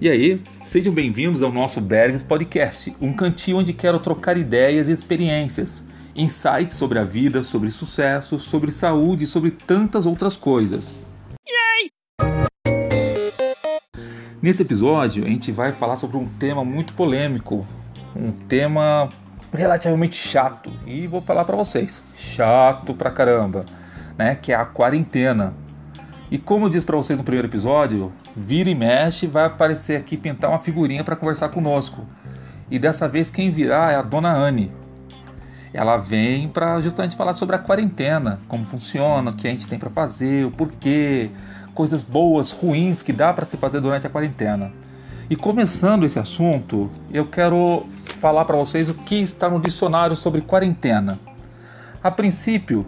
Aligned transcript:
E 0.00 0.08
aí, 0.08 0.40
sejam 0.62 0.94
bem-vindos 0.94 1.42
ao 1.42 1.52
nosso 1.52 1.80
Bergs 1.80 2.24
Podcast, 2.24 2.94
um 3.00 3.12
cantinho 3.12 3.58
onde 3.58 3.72
quero 3.72 3.98
trocar 3.98 4.38
ideias 4.38 4.88
e 4.88 4.92
experiências, 4.92 5.84
insights 6.14 6.76
sobre 6.76 7.00
a 7.00 7.04
vida, 7.04 7.42
sobre 7.42 7.68
sucesso, 7.70 8.38
sobre 8.38 8.70
saúde 8.70 9.24
e 9.24 9.26
sobre 9.26 9.50
tantas 9.50 10.06
outras 10.06 10.36
coisas. 10.36 11.02
Yay! 11.46 11.90
Nesse 14.40 14.62
episódio, 14.62 15.24
a 15.24 15.28
gente 15.28 15.50
vai 15.50 15.72
falar 15.72 15.96
sobre 15.96 16.16
um 16.16 16.28
tema 16.28 16.64
muito 16.64 16.94
polêmico, 16.94 17.66
um 18.14 18.30
tema 18.30 19.08
relativamente 19.52 20.14
chato, 20.14 20.72
e 20.86 21.08
vou 21.08 21.20
falar 21.20 21.44
para 21.44 21.56
vocês, 21.56 22.04
chato 22.14 22.94
pra 22.94 23.10
caramba, 23.10 23.66
né, 24.18 24.34
que 24.34 24.52
é 24.52 24.56
a 24.56 24.64
quarentena. 24.64 25.54
E 26.30 26.36
como 26.36 26.66
eu 26.66 26.68
disse 26.68 26.84
para 26.84 26.96
vocês 26.96 27.18
no 27.18 27.24
primeiro 27.24 27.48
episódio, 27.48 28.12
vira 28.36 28.68
e 28.68 28.74
mexe 28.74 29.26
vai 29.26 29.46
aparecer 29.46 29.96
aqui 29.96 30.16
pintar 30.16 30.50
uma 30.50 30.58
figurinha 30.58 31.02
para 31.02 31.16
conversar 31.16 31.48
conosco. 31.48 32.04
E 32.70 32.78
dessa 32.78 33.08
vez 33.08 33.30
quem 33.30 33.50
virá 33.50 33.92
é 33.92 33.96
a 33.96 34.02
dona 34.02 34.30
Anne. 34.30 34.70
Ela 35.72 35.96
vem 35.96 36.48
para 36.48 36.80
justamente 36.80 37.16
falar 37.16 37.34
sobre 37.34 37.56
a 37.56 37.58
quarentena, 37.58 38.40
como 38.48 38.64
funciona, 38.64 39.30
o 39.30 39.34
que 39.34 39.46
a 39.46 39.50
gente 39.50 39.66
tem 39.66 39.78
para 39.78 39.90
fazer, 39.90 40.44
o 40.44 40.50
porquê, 40.50 41.30
coisas 41.74 42.02
boas, 42.02 42.50
ruins 42.50 43.02
que 43.02 43.12
dá 43.12 43.32
para 43.32 43.46
se 43.46 43.56
fazer 43.56 43.80
durante 43.80 44.06
a 44.06 44.10
quarentena. 44.10 44.72
E 45.30 45.36
começando 45.36 46.04
esse 46.04 46.18
assunto, 46.18 46.90
eu 47.12 47.26
quero 47.26 47.86
falar 48.18 48.44
para 48.44 48.56
vocês 48.56 48.88
o 48.88 48.94
que 48.94 49.16
está 49.16 49.48
no 49.48 49.60
dicionário 49.60 50.16
sobre 50.16 50.40
quarentena. 50.40 51.18
A 52.02 52.10
princípio, 52.10 52.86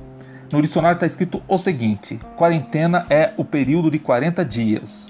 no 0.52 0.60
dicionário 0.60 0.96
está 0.96 1.06
escrito 1.06 1.42
o 1.46 1.56
seguinte: 1.56 2.18
quarentena 2.36 3.06
é 3.08 3.32
o 3.36 3.44
período 3.44 3.90
de 3.90 3.98
40 3.98 4.44
dias. 4.44 5.08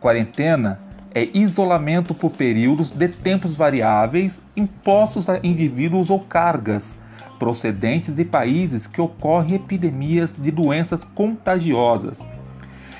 Quarentena 0.00 0.80
é 1.14 1.28
isolamento 1.34 2.14
por 2.14 2.30
períodos 2.30 2.90
de 2.90 3.08
tempos 3.08 3.54
variáveis 3.54 4.42
impostos 4.56 5.28
a 5.28 5.38
indivíduos 5.42 6.10
ou 6.10 6.20
cargas 6.20 6.96
procedentes 7.38 8.16
de 8.16 8.24
países 8.24 8.86
que 8.86 9.00
ocorrem 9.00 9.54
epidemias 9.54 10.34
de 10.34 10.50
doenças 10.50 11.02
contagiosas. 11.02 12.26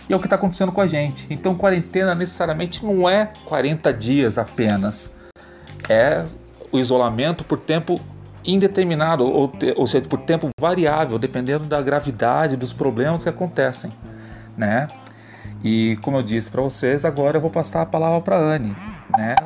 E 0.09 0.13
é 0.13 0.17
o 0.17 0.19
que 0.19 0.27
está 0.27 0.37
acontecendo 0.37 0.73
com 0.73 0.81
a 0.81 0.87
gente. 0.87 1.27
Então, 1.31 1.55
quarentena 1.55 2.15
necessariamente 2.15 2.85
não 2.85 3.09
é 3.09 3.33
40 3.47 3.93
dias 3.95 4.37
apenas. 4.39 5.11
É 5.89 6.25
o 6.73 6.79
isolamento 6.79 7.45
por 7.45 7.59
tempo 7.59 8.01
indeterminado, 8.45 9.25
ou, 9.25 9.53
ou 9.77 9.87
seja, 9.87 10.09
por 10.09 10.21
tempo 10.21 10.49
variável, 10.61 11.19
dependendo 11.19 11.65
da 11.65 11.81
gravidade 11.81 12.57
dos 12.57 12.73
problemas 12.73 13.23
que 13.23 13.29
acontecem, 13.29 13.93
né? 14.57 14.89
E 15.63 15.97
como 16.03 16.17
eu 16.17 16.23
disse 16.23 16.51
para 16.51 16.61
vocês, 16.63 17.05
agora 17.05 17.37
eu 17.37 17.41
vou 17.41 17.51
passar 17.51 17.83
a 17.83 17.87
palavra 17.87 18.21
para 18.21 18.37
Anne, 18.37 18.77
né? 19.17 19.37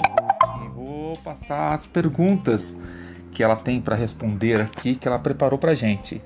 E 0.64 0.68
vou 0.68 1.16
passar 1.18 1.74
as 1.74 1.86
perguntas 1.86 2.76
que 3.32 3.42
ela 3.42 3.56
tem 3.56 3.80
para 3.80 3.94
responder 3.94 4.60
aqui, 4.62 4.96
que 4.96 5.06
ela 5.06 5.18
preparou 5.18 5.58
para 5.58 5.74
gente. 5.74 6.22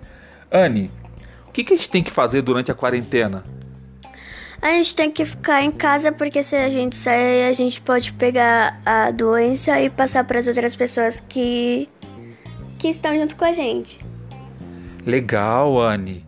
Anne, 0.50 0.90
o 1.48 1.50
que, 1.50 1.64
que 1.64 1.74
a 1.74 1.76
gente 1.76 1.88
tem 1.88 2.02
que 2.02 2.10
fazer 2.10 2.42
durante 2.42 2.70
a 2.70 2.74
quarentena? 2.74 3.42
A 4.62 4.68
gente 4.72 4.94
tem 4.94 5.10
que 5.10 5.24
ficar 5.24 5.62
em 5.62 5.72
casa 5.72 6.12
porque 6.12 6.44
se 6.44 6.54
a 6.54 6.68
gente 6.68 6.94
sair, 6.94 7.48
a 7.48 7.52
gente 7.52 7.80
pode 7.80 8.12
pegar 8.12 8.78
a 8.84 9.10
doença 9.10 9.80
e 9.80 9.88
passar 9.88 10.22
para 10.22 10.38
as 10.38 10.46
outras 10.46 10.76
pessoas 10.76 11.18
que 11.18 11.88
que 12.80 12.88
estão 12.88 13.14
junto 13.14 13.36
com 13.36 13.44
a 13.44 13.52
gente. 13.52 14.00
Legal, 15.04 15.78
Anne. 15.78 16.24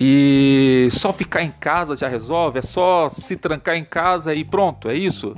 E 0.00 0.88
só 0.92 1.12
ficar 1.12 1.42
em 1.42 1.50
casa 1.50 1.96
já 1.96 2.06
resolve? 2.06 2.60
É 2.60 2.62
só 2.62 3.08
se 3.08 3.36
trancar 3.36 3.76
em 3.76 3.84
casa 3.84 4.32
e 4.32 4.44
pronto, 4.44 4.88
é 4.88 4.94
isso? 4.94 5.36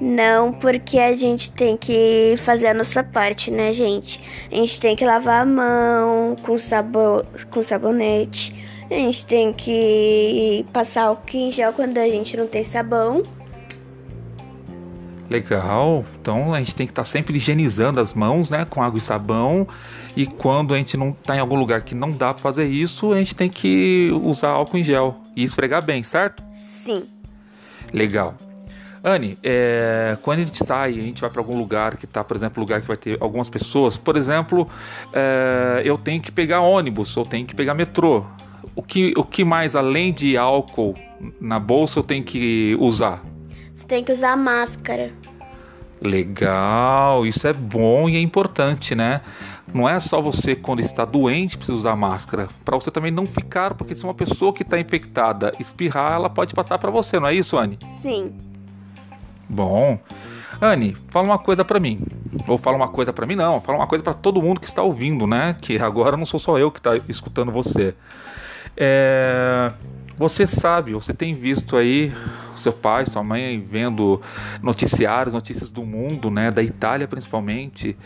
Não, 0.00 0.52
porque 0.52 0.98
a 0.98 1.14
gente 1.14 1.52
tem 1.52 1.76
que 1.76 2.34
fazer 2.38 2.66
a 2.66 2.74
nossa 2.74 3.04
parte, 3.04 3.48
né, 3.52 3.72
gente? 3.72 4.20
A 4.50 4.56
gente 4.56 4.80
tem 4.80 4.96
que 4.96 5.04
lavar 5.06 5.42
a 5.42 5.46
mão 5.46 6.34
com, 6.42 6.58
sabo 6.58 7.24
com 7.48 7.62
sabonete. 7.62 8.52
A 8.90 8.94
gente 8.94 9.24
tem 9.24 9.52
que 9.52 10.66
passar 10.72 11.04
álcool 11.04 11.36
em 11.36 11.52
gel 11.52 11.72
quando 11.72 11.96
a 11.98 12.08
gente 12.08 12.36
não 12.36 12.48
tem 12.48 12.64
sabão. 12.64 13.22
Legal. 15.32 16.04
Então 16.20 16.52
a 16.52 16.58
gente 16.58 16.74
tem 16.74 16.86
que 16.86 16.92
estar 16.92 17.02
tá 17.02 17.08
sempre 17.08 17.34
higienizando 17.38 17.98
as 17.98 18.12
mãos, 18.12 18.50
né, 18.50 18.66
com 18.68 18.82
água 18.82 18.98
e 18.98 19.00
sabão. 19.00 19.66
E 20.14 20.26
quando 20.26 20.74
a 20.74 20.76
gente 20.76 20.94
não 20.94 21.08
está 21.08 21.34
em 21.34 21.38
algum 21.38 21.56
lugar 21.56 21.80
que 21.80 21.94
não 21.94 22.10
dá 22.10 22.34
para 22.34 22.42
fazer 22.42 22.66
isso, 22.66 23.12
a 23.12 23.18
gente 23.18 23.34
tem 23.34 23.48
que 23.48 24.10
usar 24.22 24.50
álcool 24.50 24.76
em 24.76 24.84
gel 24.84 25.16
e 25.34 25.42
esfregar 25.42 25.82
bem, 25.82 26.02
certo? 26.02 26.42
Sim. 26.52 27.04
Legal. 27.94 28.34
Anne, 29.02 29.38
é, 29.42 30.18
quando 30.20 30.40
a 30.40 30.44
gente 30.44 30.62
sai, 30.64 30.90
a 30.90 31.02
gente 31.02 31.22
vai 31.22 31.30
para 31.30 31.40
algum 31.40 31.56
lugar 31.56 31.96
que 31.96 32.04
está, 32.04 32.22
por 32.22 32.36
exemplo, 32.36 32.60
lugar 32.60 32.82
que 32.82 32.86
vai 32.86 32.96
ter 32.96 33.16
algumas 33.18 33.48
pessoas. 33.48 33.96
Por 33.96 34.16
exemplo, 34.16 34.68
é, 35.14 35.80
eu 35.82 35.96
tenho 35.96 36.20
que 36.20 36.30
pegar 36.30 36.60
ônibus 36.60 37.16
ou 37.16 37.24
tenho 37.24 37.46
que 37.46 37.54
pegar 37.54 37.72
metrô. 37.72 38.24
O 38.76 38.82
que, 38.82 39.14
o 39.16 39.24
que 39.24 39.44
mais, 39.44 39.74
além 39.74 40.12
de 40.12 40.36
álcool 40.36 40.94
na 41.40 41.58
bolsa, 41.58 41.98
eu 41.98 42.02
tenho 42.02 42.22
que 42.22 42.76
usar? 42.78 43.24
Tem 43.92 44.02
que 44.02 44.10
usar 44.10 44.38
máscara. 44.38 45.12
Legal, 46.00 47.26
isso 47.26 47.46
é 47.46 47.52
bom 47.52 48.08
e 48.08 48.16
é 48.16 48.20
importante, 48.20 48.94
né? 48.94 49.20
Não 49.72 49.86
é 49.86 50.00
só 50.00 50.18
você 50.18 50.56
quando 50.56 50.80
está 50.80 51.04
doente 51.04 51.58
precisa 51.58 51.76
usar 51.76 51.94
máscara, 51.94 52.48
para 52.64 52.74
você 52.74 52.90
também 52.90 53.10
não 53.10 53.26
ficar, 53.26 53.74
porque 53.74 53.94
se 53.94 54.02
uma 54.02 54.14
pessoa 54.14 54.50
que 54.50 54.62
está 54.62 54.80
infectada 54.80 55.52
espirrar, 55.60 56.14
ela 56.14 56.30
pode 56.30 56.54
passar 56.54 56.78
para 56.78 56.90
você, 56.90 57.20
não 57.20 57.26
é 57.26 57.34
isso, 57.34 57.58
Anne? 57.58 57.78
Sim. 58.00 58.32
Bom, 59.46 59.98
Anne, 60.58 60.96
fala 61.10 61.26
uma 61.26 61.38
coisa 61.38 61.62
para 61.62 61.78
mim. 61.78 62.00
Ou 62.48 62.56
fala 62.56 62.78
uma 62.78 62.88
coisa 62.88 63.12
para 63.12 63.26
mim 63.26 63.36
não, 63.36 63.60
fala 63.60 63.76
uma 63.76 63.86
coisa 63.86 64.02
para 64.02 64.14
todo 64.14 64.40
mundo 64.40 64.58
que 64.58 64.66
está 64.66 64.82
ouvindo, 64.82 65.26
né? 65.26 65.54
Que 65.60 65.78
agora 65.78 66.16
não 66.16 66.24
sou 66.24 66.40
só 66.40 66.58
eu 66.58 66.70
que 66.70 66.78
está 66.78 66.96
escutando 67.10 67.52
você. 67.52 67.94
É... 68.74 69.70
Você 70.16 70.46
sabe, 70.46 70.92
você 70.92 71.12
tem 71.12 71.34
visto 71.34 71.76
aí 71.76 72.10
seu 72.56 72.72
pai, 72.72 73.06
sua 73.06 73.22
mãe 73.22 73.60
vendo 73.60 74.20
noticiários, 74.62 75.34
notícias 75.34 75.70
do 75.70 75.82
mundo, 75.82 76.30
né, 76.30 76.50
da 76.50 76.62
Itália 76.62 77.08
principalmente. 77.08 77.96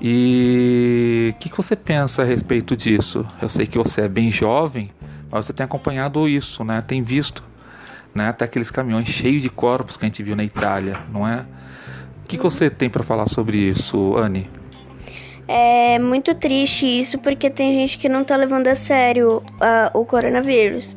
E 0.00 1.32
o 1.34 1.38
que, 1.38 1.48
que 1.48 1.56
você 1.56 1.76
pensa 1.76 2.22
a 2.22 2.24
respeito 2.24 2.76
disso? 2.76 3.26
Eu 3.40 3.48
sei 3.48 3.66
que 3.66 3.78
você 3.78 4.02
é 4.02 4.08
bem 4.08 4.30
jovem, 4.30 4.90
mas 5.30 5.46
você 5.46 5.52
tem 5.52 5.64
acompanhado 5.64 6.28
isso, 6.28 6.64
né? 6.64 6.82
Tem 6.82 7.02
visto, 7.02 7.44
né? 8.14 8.28
Até 8.28 8.44
aqueles 8.44 8.70
caminhões 8.70 9.08
cheios 9.08 9.42
de 9.42 9.48
corpos 9.48 9.96
que 9.96 10.04
a 10.04 10.08
gente 10.08 10.22
viu 10.22 10.34
na 10.34 10.44
Itália, 10.44 10.98
não 11.12 11.26
é? 11.26 11.46
O 12.24 12.28
que, 12.28 12.36
que 12.36 12.42
você 12.42 12.70
tem 12.70 12.88
para 12.88 13.02
falar 13.02 13.26
sobre 13.26 13.58
isso, 13.58 14.16
Anne? 14.16 14.48
É 15.46 15.98
muito 15.98 16.32
triste 16.34 16.86
isso 16.86 17.18
porque 17.18 17.50
tem 17.50 17.72
gente 17.72 17.98
que 17.98 18.08
não 18.08 18.22
tá 18.22 18.36
levando 18.36 18.68
a 18.68 18.76
sério 18.76 19.38
uh, 19.38 19.98
o 19.98 20.04
coronavírus. 20.04 20.96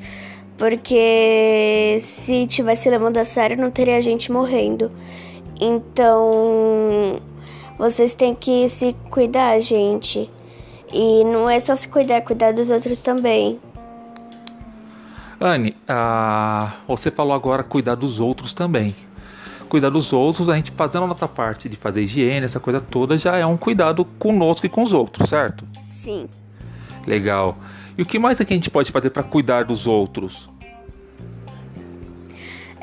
Porque 0.57 1.97
se 1.99 2.47
tivesse 2.47 2.89
levando 2.89 3.17
a 3.17 3.25
sério, 3.25 3.57
não 3.57 3.71
teria 3.71 4.01
gente 4.01 4.31
morrendo. 4.31 4.91
Então, 5.59 7.19
vocês 7.77 8.13
têm 8.13 8.33
que 8.33 8.69
se 8.69 8.95
cuidar, 9.09 9.59
gente. 9.59 10.29
E 10.91 11.23
não 11.23 11.49
é 11.49 11.59
só 11.59 11.75
se 11.75 11.87
cuidar, 11.87 12.15
é 12.15 12.21
cuidar 12.21 12.53
dos 12.53 12.69
outros 12.69 13.01
também. 13.01 13.59
Anne, 15.39 15.75
ah, 15.87 16.75
você 16.87 17.11
falou 17.11 17.33
agora 17.33 17.63
cuidar 17.63 17.95
dos 17.95 18.19
outros 18.19 18.53
também. 18.53 18.95
Cuidar 19.67 19.89
dos 19.89 20.13
outros, 20.13 20.47
a 20.47 20.55
gente 20.55 20.71
fazendo 20.71 21.03
a 21.03 21.07
nossa 21.07 21.27
parte 21.27 21.67
de 21.67 21.75
fazer 21.75 22.03
higiene, 22.03 22.45
essa 22.45 22.59
coisa 22.59 22.79
toda, 22.79 23.17
já 23.17 23.35
é 23.35 23.45
um 23.45 23.57
cuidado 23.57 24.05
conosco 24.05 24.65
e 24.65 24.69
com 24.69 24.83
os 24.83 24.93
outros, 24.93 25.29
certo? 25.29 25.65
Sim. 25.75 26.29
Legal. 27.07 27.57
E 27.97 28.01
o 28.01 28.05
que 28.05 28.17
mais 28.17 28.39
é 28.39 28.45
que 28.45 28.53
a 28.53 28.55
gente 28.55 28.69
pode 28.69 28.91
fazer 28.91 29.09
para 29.09 29.23
cuidar 29.23 29.63
dos 29.63 29.85
outros? 29.87 30.49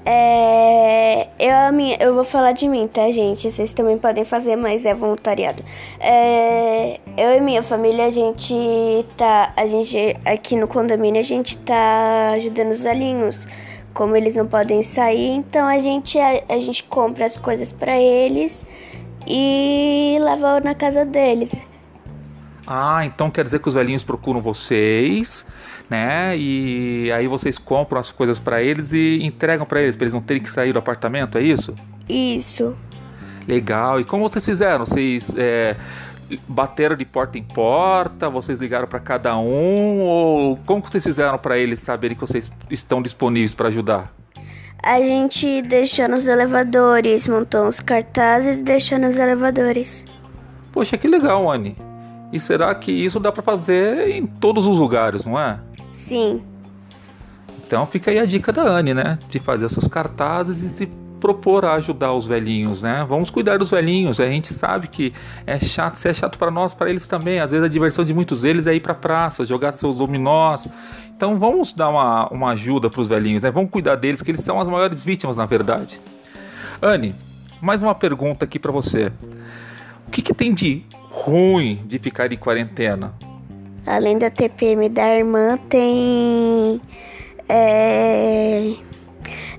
É, 0.05 1.29
eu, 1.39 1.55
a 1.55 1.73
minha, 1.73 1.97
eu 2.01 2.15
vou 2.15 2.25
falar 2.25 2.53
de 2.53 2.67
mim, 2.69 2.87
tá, 2.87 3.11
gente? 3.11 3.51
Vocês 3.51 3.73
também 3.75 3.99
podem 3.99 4.25
fazer, 4.25 4.57
mas 4.57 4.87
é 4.87 4.95
voluntariado. 4.95 5.63
É, 5.99 6.99
eu 7.17 7.37
e 7.37 7.41
minha 7.41 7.63
família, 7.63 8.07
a 8.07 8.11
gente 8.11 8.55
tá. 9.17 9.53
A 9.57 9.67
gente 9.67 10.17
aqui 10.25 10.57
no 10.57 10.67
condomínio, 10.67 11.21
a 11.21 11.25
gente 11.25 11.59
tá 11.59 12.33
ajudando 12.35 12.71
os 12.71 12.87
alinhos. 12.87 13.47
Como 13.93 14.17
eles 14.17 14.37
não 14.37 14.47
podem 14.47 14.83
sair, 14.85 15.31
então 15.31 15.67
a 15.67 15.77
gente, 15.79 16.17
a, 16.19 16.43
a 16.49 16.61
gente 16.61 16.85
compra 16.85 17.27
as 17.27 17.37
coisas 17.37 17.73
para 17.73 17.99
eles 18.01 18.65
e 19.27 20.17
leva 20.21 20.61
na 20.61 20.77
casa 20.77 21.05
deles. 21.05 21.51
Ah, 22.67 23.05
então 23.05 23.31
quer 23.31 23.45
dizer 23.45 23.61
que 23.61 23.69
os 23.69 23.75
velhinhos 23.75 24.05
procuram 24.05 24.41
vocês, 24.41 25.45
né? 25.89 26.37
E 26.37 27.11
aí 27.13 27.27
vocês 27.27 27.59
compram 27.59 28.01
as 28.01 28.13
coisas 28.13 28.39
para 28.39 28.63
eles 28.63 28.93
e 28.93 29.21
entregam 29.23 29.67
para 29.67 29.83
eles, 29.83 29.97
para 29.97 30.05
eles 30.05 30.15
não 30.15 30.21
terem 30.21 30.43
que 30.43 30.51
sair 30.51 30.73
do 30.73 30.79
apartamento, 30.79 31.39
é 31.39 31.43
isso? 31.43 31.75
Isso. 32.09 32.77
Legal. 33.47 34.01
E 34.01 34.05
como 34.05 34.29
vocês 34.29 34.45
fizeram? 34.45 34.85
Vocês 34.85 35.35
é, 35.37 35.77
bateram 36.47 36.97
de 36.97 37.05
porta 37.05 37.39
em 37.39 37.43
porta? 37.43 38.29
Vocês 38.29 38.61
ligaram 38.61 38.87
para 38.87 39.01
cada 39.01 39.37
um? 39.37 40.01
Ou 40.01 40.57
como 40.67 40.83
vocês 40.87 41.03
fizeram 41.03 41.39
para 41.39 41.59
eles 41.59 41.81
saberem 41.81 42.15
que 42.15 42.21
vocês 42.21 42.51
estão 42.71 43.03
disponíveis 43.03 43.55
para 43.55 43.69
ajudar? 43.69 44.13
A 44.83 45.03
gente 45.03 45.61
deixou 45.63 46.09
nos 46.09 46.27
elevadores, 46.27 47.29
montou 47.29 47.67
uns 47.67 47.81
cartazes 47.81 48.61
e 48.61 48.63
deixou 48.63 48.99
nos 48.99 49.19
elevadores. 49.19 50.07
Poxa, 50.73 50.97
que 50.97 51.07
legal, 51.07 51.51
Anne. 51.51 51.77
E 52.33 52.39
será 52.39 52.75
que 52.75 52.93
isso 52.93 53.19
dá 53.19 53.33
para 53.33 53.43
fazer 53.43 54.09
em 54.09 54.27
todos 54.27 54.67
os 54.67 54.79
lugares, 54.79 55.25
não 55.25 55.39
é? 55.39 55.59
Sim. 55.93 56.43
Então 57.67 57.87
fica 57.87 58.11
aí 58.11 58.19
a 58.19 58.25
dica 58.25 58.53
da 58.53 58.63
Anne, 58.63 58.95
né? 58.95 59.19
De 59.29 59.39
fazer 59.39 59.67
essas 59.67 59.87
cartazes 59.87 60.63
e 60.63 60.69
se 60.69 60.87
propor 61.21 61.65
a 61.65 61.75
ajudar 61.75 62.13
os 62.15 62.27
velhinhos, 62.27 62.83
né? 62.83 63.05
Vamos 63.07 63.31
cuidar 63.31 63.59
dos 63.59 63.71
velhinhos. 63.71 64.19
A 64.19 64.27
gente 64.27 64.53
sabe 64.53 64.89
que 64.89 65.13
é 65.47 65.61
chato, 65.61 65.97
se 65.97 66.09
é 66.09 66.15
chato 66.15 66.39
para 66.39 66.51
nós, 66.51 66.73
para 66.73 66.89
eles 66.89 67.07
também. 67.07 67.39
Às 67.39 67.51
vezes 67.51 67.65
a 67.65 67.69
diversão 67.69 68.05
de 68.05 68.15
muitos 68.15 68.41
deles 68.41 68.67
é 68.67 68.75
ir 68.75 68.81
para 68.81 68.95
praça, 68.95 69.45
jogar 69.45 69.73
seus 69.73 69.97
dominós. 69.97 70.67
Então 71.15 71.39
vamos 71.39 71.73
dar 71.73 71.91
uma, 71.91 72.29
uma 72.29 72.51
ajuda 72.53 72.89
para 72.89 73.01
os 73.01 73.07
velhinhos, 73.07 73.43
né? 73.43 73.51
Vamos 73.51 73.71
cuidar 73.71 73.97
deles, 73.97 74.23
que 74.23 74.31
eles 74.31 74.41
são 74.41 74.59
as 74.59 74.67
maiores 74.67 75.05
vítimas, 75.05 75.37
na 75.37 75.47
verdade. 75.47 76.01
Anne, 76.81 77.15
mais 77.61 77.83
uma 77.83 77.95
pergunta 77.95 78.47
aqui 78.47 78.59
para 78.59 78.73
você. 78.73 79.13
O 80.11 80.13
que, 80.13 80.23
que 80.23 80.35
tem 80.35 80.53
de 80.53 80.83
ruim 81.09 81.77
de 81.87 81.97
ficar 81.97 82.33
em 82.33 82.37
quarentena? 82.37 83.15
Além 83.87 84.19
da 84.19 84.29
TPM 84.29 84.89
da 84.89 85.07
irmã, 85.07 85.57
tem 85.69 86.81
é... 87.49 88.75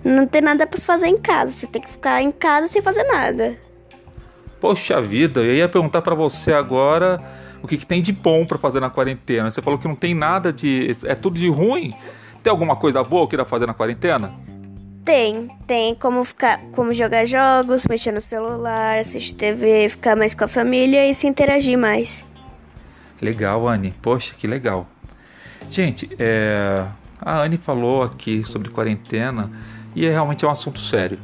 Não 0.04 0.28
tem 0.28 0.42
nada 0.42 0.68
para 0.68 0.78
fazer 0.78 1.08
em 1.08 1.16
casa. 1.16 1.54
Você 1.54 1.68
tem 1.68 1.82
que 1.82 1.88
ficar 1.88 2.22
em 2.22 2.34
casa 2.34 2.68
sem 2.68 2.82
fazer 2.82 3.04
nada. 3.04 3.56
Poxa 4.60 5.02
vida, 5.02 5.40
eu 5.40 5.56
ia 5.56 5.70
perguntar 5.70 6.02
para 6.02 6.16
você 6.16 6.52
agora 6.52 7.24
o 7.64 7.68
que, 7.68 7.78
que 7.78 7.86
tem 7.86 8.02
de 8.02 8.12
bom 8.12 8.46
para 8.46 8.58
fazer 8.58 8.82
na 8.82 8.90
quarentena. 8.90 9.50
Você 9.50 9.62
falou 9.62 9.80
que 9.80 9.88
não 9.88 9.96
tem 9.96 10.14
nada 10.14 10.52
de. 10.52 10.94
É 11.06 11.16
tudo 11.16 11.40
de 11.40 11.48
ruim. 11.48 11.96
Tem 12.44 12.52
alguma 12.52 12.76
coisa 12.76 13.02
boa 13.02 13.26
que 13.26 13.38
dá 13.38 13.46
pra 13.46 13.50
fazer 13.50 13.68
na 13.68 13.74
quarentena? 13.74 14.34
Tem, 15.04 15.50
tem 15.66 15.96
como 15.96 16.24
ficar, 16.24 16.60
como 16.74 16.94
jogar 16.94 17.26
jogos, 17.26 17.86
mexer 17.90 18.12
no 18.12 18.22
celular, 18.22 19.00
assistir 19.00 19.34
TV, 19.34 19.90
ficar 19.90 20.16
mais 20.16 20.34
com 20.34 20.44
a 20.44 20.48
família 20.48 21.10
e 21.10 21.16
se 21.16 21.26
interagir 21.28 21.78
mais. 21.78 22.24
Legal, 23.20 23.68
Anne. 23.68 23.94
Poxa, 24.02 24.36
que 24.38 24.46
legal. 24.46 24.88
Gente, 25.70 26.10
é, 26.20 26.86
a 27.20 27.42
Anne 27.42 27.58
falou 27.58 28.04
aqui 28.04 28.44
sobre 28.44 28.70
quarentena 28.70 29.50
e 29.96 30.06
é 30.06 30.12
realmente 30.12 30.46
é 30.46 30.48
um 30.48 30.52
assunto 30.52 30.80
sério. 30.80 31.20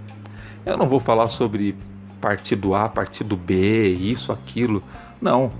Eu 0.65 0.77
não 0.77 0.87
vou 0.87 0.99
falar 0.99 1.29
sobre 1.29 1.75
partido 2.19 2.75
A, 2.75 2.89
partido 2.89 3.37
B, 3.37 3.89
isso, 3.89 4.31
aquilo. 4.31 4.83
Não. 5.21 5.51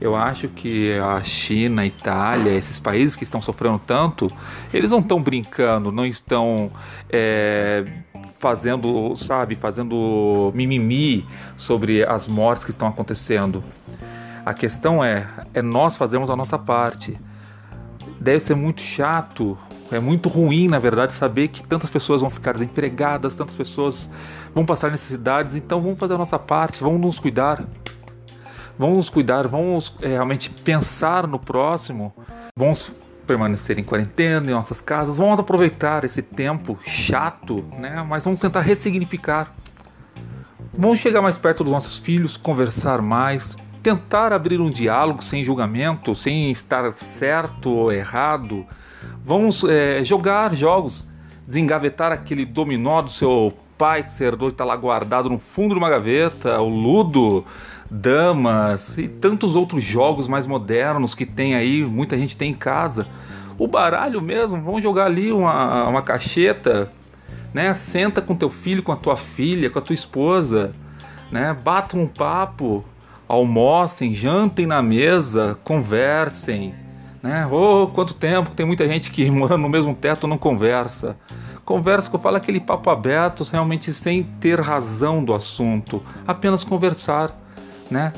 Eu 0.00 0.14
acho 0.14 0.48
que 0.48 0.96
a 0.98 1.22
China, 1.22 1.82
a 1.82 1.86
Itália, 1.86 2.50
esses 2.52 2.78
países 2.78 3.16
que 3.16 3.24
estão 3.24 3.42
sofrendo 3.42 3.80
tanto, 3.80 4.30
eles 4.72 4.90
não 4.90 5.00
estão 5.00 5.20
brincando, 5.20 5.90
não 5.90 6.06
estão 6.06 6.70
é, 7.10 7.84
fazendo, 8.38 9.14
sabe, 9.16 9.56
fazendo 9.56 10.52
mimimi 10.54 11.26
sobre 11.56 12.04
as 12.04 12.28
mortes 12.28 12.64
que 12.64 12.70
estão 12.70 12.86
acontecendo. 12.86 13.64
A 14.44 14.54
questão 14.54 15.02
é, 15.02 15.28
é 15.52 15.62
nós 15.62 15.96
fazemos 15.96 16.30
a 16.30 16.36
nossa 16.36 16.58
parte. 16.58 17.18
Deve 18.20 18.40
ser 18.40 18.54
muito 18.54 18.80
chato 18.80 19.58
é 19.90 19.98
muito 19.98 20.28
ruim, 20.28 20.68
na 20.68 20.78
verdade, 20.78 21.14
saber 21.14 21.48
que 21.48 21.62
tantas 21.62 21.88
pessoas 21.88 22.20
vão 22.20 22.28
ficar 22.28 22.52
desempregadas, 22.52 23.36
tantas 23.36 23.56
pessoas 23.56 24.08
vão 24.54 24.64
passar 24.64 24.90
necessidades. 24.90 25.56
Então 25.56 25.80
vamos 25.80 25.98
fazer 25.98 26.14
a 26.14 26.18
nossa 26.18 26.38
parte, 26.38 26.82
vamos 26.82 27.00
nos 27.00 27.18
cuidar. 27.18 27.64
Vamos 28.78 29.10
cuidar, 29.10 29.48
vamos 29.48 29.94
é, 30.00 30.08
realmente 30.08 30.50
pensar 30.50 31.26
no 31.26 31.38
próximo. 31.38 32.14
Vamos 32.56 32.92
permanecer 33.26 33.78
em 33.78 33.84
quarentena 33.84 34.46
em 34.46 34.54
nossas 34.54 34.80
casas. 34.80 35.16
Vamos 35.16 35.40
aproveitar 35.40 36.04
esse 36.04 36.22
tempo 36.22 36.78
chato, 36.86 37.64
né? 37.78 38.04
Mas 38.08 38.24
vamos 38.24 38.38
tentar 38.38 38.60
ressignificar. 38.60 39.54
Vamos 40.72 41.00
chegar 41.00 41.20
mais 41.20 41.36
perto 41.36 41.64
dos 41.64 41.72
nossos 41.72 41.98
filhos, 41.98 42.36
conversar 42.36 43.02
mais, 43.02 43.56
tentar 43.82 44.32
abrir 44.32 44.60
um 44.60 44.70
diálogo 44.70 45.22
sem 45.22 45.42
julgamento, 45.42 46.14
sem 46.14 46.52
estar 46.52 46.90
certo 46.92 47.70
ou 47.70 47.92
errado 47.92 48.64
Vamos 49.24 49.62
é, 49.64 50.02
jogar 50.04 50.54
jogos, 50.54 51.04
desengavetar 51.46 52.12
aquele 52.12 52.44
dominó 52.44 53.02
do 53.02 53.10
seu 53.10 53.52
pai 53.76 54.02
que 54.02 54.10
você 54.10 54.24
herdou 54.24 54.48
e 54.48 54.52
está 54.52 54.64
lá 54.64 54.74
guardado 54.74 55.28
no 55.28 55.38
fundo 55.38 55.74
de 55.74 55.78
uma 55.78 55.90
gaveta, 55.90 56.60
o 56.60 56.68
Ludo, 56.68 57.44
Damas 57.90 58.98
e 58.98 59.08
tantos 59.08 59.54
outros 59.54 59.82
jogos 59.82 60.28
mais 60.28 60.46
modernos 60.46 61.14
que 61.14 61.24
tem 61.24 61.54
aí, 61.54 61.84
muita 61.84 62.16
gente 62.18 62.36
tem 62.36 62.50
em 62.50 62.54
casa. 62.54 63.06
O 63.58 63.66
baralho 63.66 64.20
mesmo, 64.20 64.62
vamos 64.62 64.82
jogar 64.82 65.06
ali 65.06 65.32
uma, 65.32 65.88
uma 65.88 66.02
cacheta, 66.02 66.90
né? 67.52 67.72
Senta 67.74 68.20
com 68.20 68.36
teu 68.36 68.50
filho, 68.50 68.82
com 68.82 68.92
a 68.92 68.96
tua 68.96 69.16
filha, 69.16 69.70
com 69.70 69.78
a 69.78 69.82
tua 69.82 69.94
esposa, 69.94 70.72
né? 71.30 71.56
Batam 71.64 72.02
um 72.02 72.06
papo, 72.06 72.84
almocem, 73.26 74.14
jantem 74.14 74.66
na 74.66 74.82
mesa, 74.82 75.58
conversem 75.64 76.74
né? 77.22 77.46
Oh, 77.50 77.88
quanto 77.88 78.14
tempo, 78.14 78.50
tem 78.54 78.64
muita 78.64 78.86
gente 78.86 79.10
que 79.10 79.28
mora 79.30 79.56
no 79.56 79.68
mesmo 79.68 79.94
teto 79.94 80.26
não 80.26 80.38
conversa. 80.38 81.16
Conversa 81.64 82.08
que 82.08 82.16
eu 82.16 82.20
falo 82.20 82.36
aquele 82.36 82.60
papo 82.60 82.88
aberto, 82.88 83.44
realmente 83.44 83.92
sem 83.92 84.22
ter 84.22 84.60
razão 84.60 85.22
do 85.22 85.34
assunto, 85.34 86.02
apenas 86.26 86.64
conversar, 86.64 87.38
né? 87.90 88.12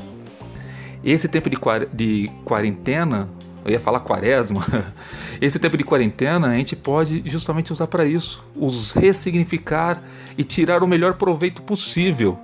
Esse 1.03 1.27
tempo 1.27 1.49
de, 1.49 1.57
de 1.93 2.31
quarentena, 2.45 3.27
eu 3.65 3.71
ia 3.71 3.79
falar 3.79 4.01
quaresma, 4.01 4.61
esse 5.41 5.57
tempo 5.57 5.77
de 5.77 5.83
quarentena 5.83 6.49
a 6.49 6.55
gente 6.55 6.75
pode 6.75 7.23
justamente 7.25 7.73
usar 7.73 7.87
para 7.87 8.05
isso, 8.05 8.43
os 8.55 8.93
ressignificar 8.93 10.01
e 10.37 10.43
tirar 10.43 10.83
o 10.83 10.87
melhor 10.87 11.15
proveito 11.15 11.61
possível, 11.61 12.37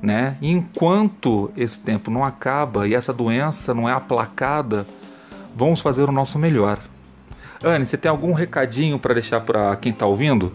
né? 0.00 0.36
enquanto 0.40 1.50
esse 1.56 1.78
tempo 1.78 2.10
não 2.10 2.24
acaba 2.24 2.86
e 2.86 2.94
essa 2.94 3.12
doença 3.12 3.74
não 3.74 3.88
é 3.88 3.92
aplacada, 3.92 4.86
vamos 5.54 5.80
fazer 5.80 6.08
o 6.08 6.12
nosso 6.12 6.38
melhor. 6.38 6.78
Anne, 7.64 7.86
você 7.86 7.96
tem 7.96 8.10
algum 8.10 8.32
recadinho 8.32 8.98
para 8.98 9.14
deixar 9.14 9.40
para 9.40 9.74
quem 9.76 9.90
está 9.90 10.06
ouvindo? 10.06 10.52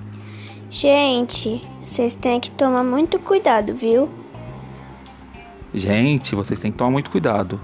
Gente, 0.69 1.61
vocês 1.83 2.15
têm 2.15 2.39
que 2.39 2.49
tomar 2.51 2.83
muito 2.83 3.19
cuidado, 3.19 3.73
viu? 3.73 4.09
Gente, 5.73 6.35
vocês 6.35 6.59
têm 6.59 6.69
que 6.69 6.77
tomar 6.77 6.91
muito 6.91 7.09
cuidado. 7.09 7.57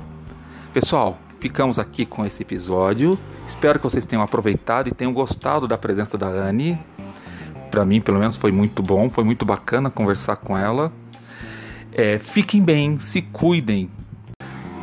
Pessoal, 0.74 1.18
ficamos 1.42 1.78
aqui 1.78 2.06
com 2.06 2.26
esse 2.26 2.42
episódio. 2.42 3.20
Espero 3.46 3.80
que 3.80 3.84
vocês 3.84 4.06
tenham 4.06 4.24
aproveitado 4.24 4.88
e 4.88 4.92
tenham 4.92 5.12
gostado 5.12 5.68
da 5.68 5.78
presença 5.78 6.18
da 6.18 6.28
Anne. 6.28 6.80
Para 7.70 7.86
mim, 7.86 8.00
pelo 8.00 8.18
menos, 8.18 8.38
foi 8.38 8.52
muito 8.52 8.82
bom, 8.82 9.10
foi 9.10 9.26
muito 9.26 9.46
bacana 9.46 9.90
conversar 9.90 10.38
com 10.38 10.58
ela. 10.58 10.92
É, 11.92 12.18
fiquem 12.18 12.64
bem, 12.64 12.98
se 12.98 13.22
cuidem, 13.22 13.90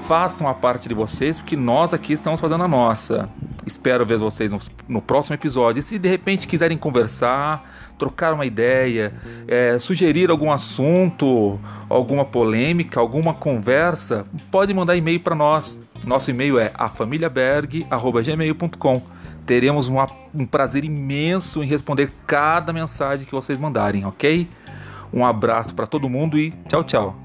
façam 0.02 0.47
a 0.47 0.52
parte 0.52 0.87
de 0.87 0.95
vocês, 0.95 1.38
porque 1.38 1.57
nós 1.57 1.95
aqui 1.95 2.12
estamos 2.12 2.40
fazendo 2.40 2.64
a 2.64 2.69
nossa. 2.69 3.31
Espero 3.66 4.04
ver 4.04 4.18
vocês 4.18 4.52
no, 4.52 4.59
no 4.88 5.00
próximo 5.00 5.35
episódio. 5.35 5.80
E 5.80 5.83
se 5.83 5.99
de 5.99 6.09
repente 6.09 6.47
quiserem 6.47 6.76
conversar, 6.76 7.64
trocar 7.99 8.35
uma 8.35 8.44
ideia, 8.44 9.14
é, 9.49 9.78
sugerir 9.78 10.30
algum 10.30 10.52
assunto, 10.52 11.59
alguma 11.88 12.25
polêmica, 12.25 13.00
alguma 13.00 13.35
conversa, 13.35 14.26
pode 14.50 14.75
mandar 14.75 14.97
e-mail 14.97 15.21
para 15.21 15.35
nós. 15.35 15.80
Nosso 16.04 16.30
e-mail 16.30 16.59
é 16.59 16.71
afamiliaberg.gmail.com. 16.75 19.02
Teremos 19.47 19.88
uma, 19.88 20.06
um 20.35 20.47
prazer 20.47 20.85
imenso 20.85 21.62
em 21.62 21.66
responder 21.66 22.11
cada 22.26 22.73
mensagem 22.73 23.26
que 23.26 23.33
vocês 23.33 23.59
mandarem, 23.59 24.04
ok? 24.04 24.49
Um 25.12 25.25
abraço 25.25 25.75
para 25.75 25.87
todo 25.87 26.09
mundo 26.09 26.38
e 26.38 26.50
tchau, 26.68 26.83
tchau. 26.83 27.24